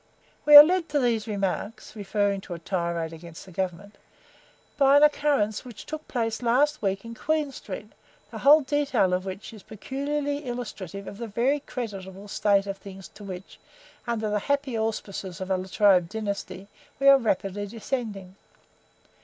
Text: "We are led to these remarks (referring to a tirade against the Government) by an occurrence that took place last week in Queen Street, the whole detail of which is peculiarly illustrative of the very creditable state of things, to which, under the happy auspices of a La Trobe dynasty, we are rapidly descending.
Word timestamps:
"We 0.47 0.55
are 0.55 0.63
led 0.63 0.89
to 0.89 0.99
these 0.99 1.27
remarks 1.27 1.95
(referring 1.95 2.41
to 2.41 2.55
a 2.55 2.57
tirade 2.59 3.13
against 3.13 3.45
the 3.45 3.51
Government) 3.51 3.99
by 4.75 4.97
an 4.97 5.03
occurrence 5.03 5.61
that 5.61 5.77
took 5.77 6.07
place 6.07 6.41
last 6.41 6.81
week 6.81 7.05
in 7.05 7.13
Queen 7.13 7.51
Street, 7.51 7.91
the 8.31 8.39
whole 8.39 8.61
detail 8.61 9.13
of 9.13 9.25
which 9.25 9.53
is 9.53 9.61
peculiarly 9.61 10.39
illustrative 10.47 11.05
of 11.07 11.19
the 11.19 11.27
very 11.27 11.59
creditable 11.59 12.27
state 12.29 12.65
of 12.65 12.79
things, 12.79 13.09
to 13.09 13.23
which, 13.23 13.59
under 14.07 14.31
the 14.31 14.39
happy 14.39 14.75
auspices 14.75 15.39
of 15.39 15.51
a 15.51 15.57
La 15.57 15.67
Trobe 15.67 16.09
dynasty, 16.09 16.67
we 16.99 17.07
are 17.07 17.19
rapidly 17.19 17.67
descending. 17.67 18.35